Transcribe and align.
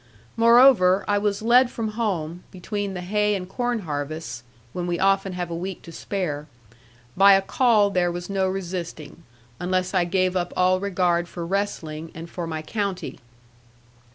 Moreover, 0.35 1.05
I 1.07 1.19
was 1.19 1.43
led 1.43 1.69
from 1.69 1.89
home, 1.89 2.43
between 2.49 2.95
the 2.95 3.01
hay 3.01 3.35
and 3.35 3.47
corn 3.47 3.81
harvests 3.81 4.41
(when 4.73 4.87
we 4.87 4.97
often 4.99 5.33
have 5.33 5.51
a 5.51 5.55
week 5.55 5.83
to 5.83 5.91
spare), 5.91 6.47
by 7.15 7.33
a 7.33 7.41
call 7.43 7.91
there 7.91 8.11
was 8.11 8.27
no 8.27 8.47
resisting; 8.47 9.21
unless 9.59 9.93
I 9.93 10.05
gave 10.05 10.35
up 10.35 10.53
all 10.57 10.79
regard 10.79 11.27
for 11.27 11.45
wrestling, 11.45 12.11
and 12.15 12.27
for 12.27 12.47
my 12.47 12.63
county. 12.63 13.19